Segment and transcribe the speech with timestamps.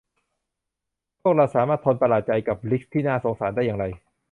[1.21, 3.85] พวกเราสามารถทนประหลาดใจกับริกซ์ที่น่าสงสารได้อย่างไร